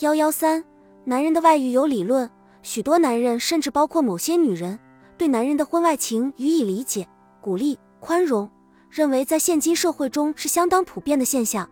[0.00, 0.62] 幺幺三，
[1.04, 4.78] 男人的外遇有理论，许多男人甚至包括某些女人，
[5.16, 7.08] 对男人的婚外情予以理解、
[7.40, 8.50] 鼓励、宽容，
[8.90, 11.66] 认为在现今社会中是相当普遍的现象。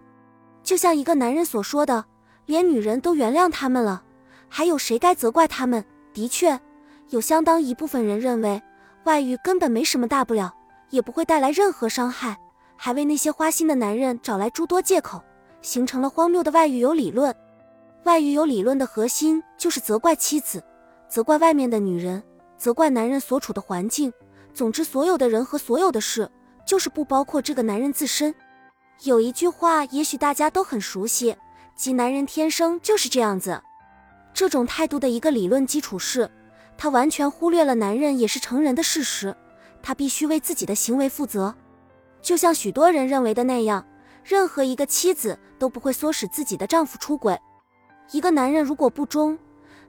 [0.62, 2.02] 就像一个男人所说的
[2.46, 4.02] ：“连女人都原谅他们了，
[4.48, 5.84] 还有谁该责怪他们？”
[6.14, 6.58] 的确，
[7.10, 8.62] 有相当一部分人认为
[9.04, 10.54] 外遇根本没什么大不了，
[10.88, 12.38] 也不会带来任何伤害，
[12.74, 15.22] 还为那些花心的男人找来诸多借口，
[15.60, 17.36] 形成了荒谬的外遇有理论。
[18.04, 20.62] 外遇有理论的核心就是责怪妻子，
[21.08, 22.22] 责怪外面的女人，
[22.58, 24.12] 责怪男人所处的环境。
[24.52, 26.30] 总之，所有的人和所有的事，
[26.66, 28.34] 就是不包括这个男人自身。
[29.04, 31.34] 有一句话，也许大家都很熟悉，
[31.74, 33.62] 即男人天生就是这样子。
[34.34, 36.30] 这种态度的一个理论基础是，
[36.76, 39.34] 他完全忽略了男人也是成人的事实，
[39.82, 41.54] 他必须为自己的行为负责。
[42.20, 43.86] 就像许多人认为的那样，
[44.22, 47.38] 任何一个妻子都不会唆使自己的丈夫出轨。
[48.10, 49.38] 一个男人如果不忠，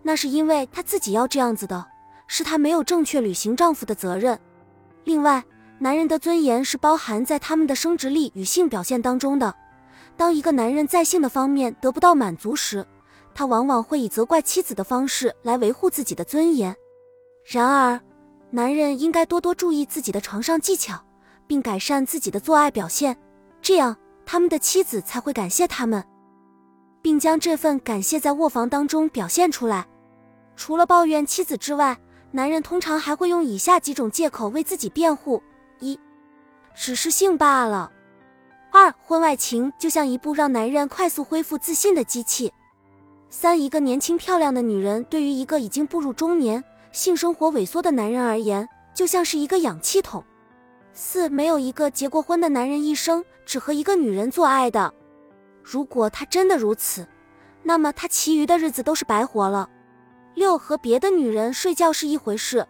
[0.01, 1.85] 那是因为他自己要这样子的，
[2.27, 4.39] 是他没有正确履行丈夫的责任。
[5.03, 5.43] 另外，
[5.77, 9.53] 男人的尊严是包含在他们的生殖力与性表现当中的。
[10.17, 12.85] 当一个男人在性的方面得不到满足时，
[13.33, 16.73] 他往往会以责怪妻子的方式来维护自己的尊严。
[17.43, 17.99] 然而，
[18.49, 21.03] 男人应该多多注意自己的床上技巧，
[21.45, 23.17] 并改善自己的做爱表现，
[23.61, 26.01] 这样他们的妻子才会感谢他们。
[27.05, 29.85] 并将这份感谢在卧房当中表现出来。
[30.55, 31.95] 除了抱怨妻子之外，
[32.31, 35.39] 男人通常还会用以下几种借口为自己辩护：
[35.79, 35.99] 一，
[36.73, 37.91] 只是性罢了；
[38.71, 42.49] 二，婚外情就像一部让男人快速恢复自信的机器；
[43.29, 50.23] 三，一个年轻漂亮的女人对于一个已经步入中年、性生活萎缩的男人而言，就像是一个氧气筒；
[50.91, 54.91] 四，没有一个结过婚的男人一生只和一个女人做爱的。
[55.67, 57.07] 如果他真的如此，
[57.63, 59.67] 那么他其余的日子都是白活了。
[60.35, 62.67] 六和别的女人睡觉是一回事，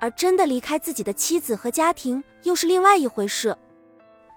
[0.00, 3.56] 而真的离开自己的妻子和家庭又是另外一回事。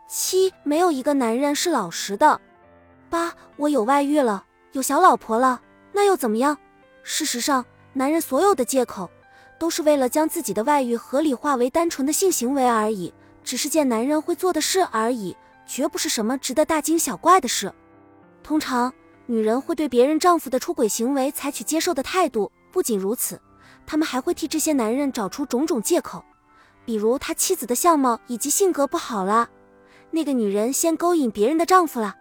[0.07, 2.39] 七没有一个男人是老实的。
[3.09, 5.59] 八我有外遇了，有小老婆了，
[5.91, 6.55] 那又怎么样？
[7.01, 9.09] 事实上，男人所有的借口
[9.57, 13.11] 都是为了将自己的外遇合理化为单纯的性行为而已，
[13.43, 15.35] 只是件男人会做的事而已，
[15.65, 17.73] 绝不是什么值得大惊小怪的事。
[18.47, 18.93] 通常，
[19.25, 22.49] 女人会对别人丈夫的出轨行为采取接受的态度。
[22.71, 23.37] 不仅如此，
[23.85, 26.23] 她们还会替这些男人找出种种借口，
[26.85, 29.49] 比如他妻子的相貌以及性格不好啦，
[30.11, 32.15] 那个女人先勾引别人的丈夫了。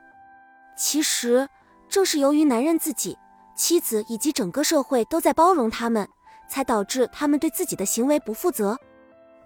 [0.77, 1.49] 其实，
[1.89, 3.17] 正是由于男人自己、
[3.55, 6.09] 妻子以及整个社会都在包容他们，
[6.49, 8.77] 才导致他们对自己的行为不负责。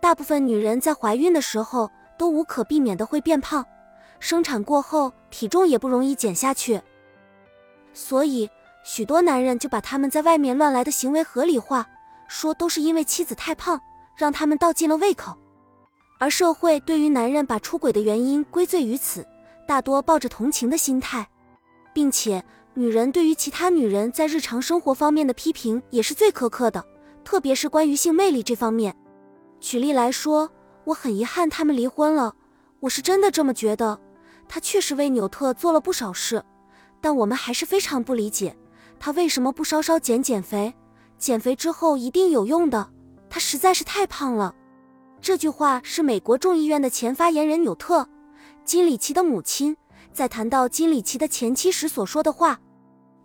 [0.00, 3.62] 大部分女人在怀孕的时候都无可避免的会变胖。
[4.20, 6.80] 生产过后，体重也不容易减下去，
[7.92, 8.48] 所以
[8.84, 11.88] 许多男人就把他们在外面乱来的行为合理化，
[12.28, 13.80] 说都是因为妻子太胖，
[14.14, 15.36] 让他们倒尽了胃口。
[16.18, 19.26] 而社会对于男人把出轨的原因归罪于此，
[19.66, 21.26] 大多抱着同情的心态，
[21.94, 22.44] 并且
[22.74, 26.84] 女人对于其他女人在日常生活方面的批评也是最苛刻的，
[27.24, 28.94] 特别是关于性魅力这方面。
[29.60, 30.50] 举例来说，
[30.84, 32.34] 我很遗憾他们离婚了，
[32.80, 33.98] 我是真的这么觉得。
[34.52, 36.44] 他确实为纽特做了不少事，
[37.00, 38.56] 但我们还是非常不理解
[38.98, 40.74] 他为什么不稍稍减减肥。
[41.18, 42.90] 减肥之后一定有用的，
[43.28, 44.52] 他实在是太胖了。
[45.20, 48.02] 这句话是美国众议院的前发言人纽特·
[48.64, 49.76] 金里奇的母亲
[50.12, 52.60] 在谈到金里奇的前妻时所说的话。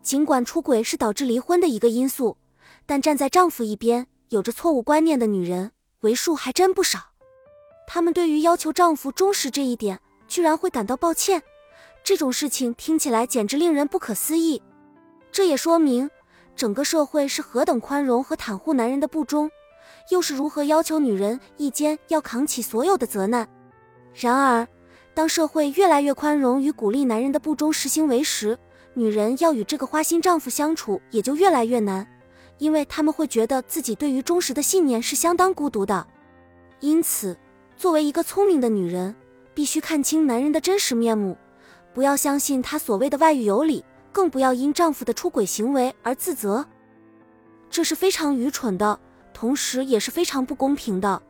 [0.03, 2.37] 尽管出轨是导致离婚的一个因素，
[2.85, 5.71] 但站在丈夫一边、有着错误观念的女人
[6.01, 6.99] 为数还真不少。
[7.87, 9.99] 她们对于要求丈夫忠实这一点。
[10.27, 11.41] 居然会感到抱歉，
[12.03, 14.61] 这种事情听起来简直令人不可思议。
[15.31, 16.09] 这也说明
[16.55, 19.51] 整个社会是何等宽容和袒护男人的不忠，
[20.11, 23.47] 又是如何要求女人一肩要扛起所有的责难。
[24.13, 24.67] 然而，
[25.13, 28.57] 当社会越来越宽容与鼓励男人的不忠实行为时，
[28.93, 32.07] 女人要与这个花心丈夫相处也就越来越难，
[32.59, 36.07] 因为他们会觉得自己对于忠实的信念是相当孤独的。
[36.79, 37.37] 因此，
[37.75, 39.13] 作为一个聪明的女人。
[39.55, 41.35] 必须看清男人的真实面目，
[41.93, 46.65] 不要相信他所谓的外遇有理，更不要因丈夫的出轨行为而自责，
[47.69, 48.99] 这是非常愚蠢的，
[49.33, 51.21] 同时也是非常不公平的。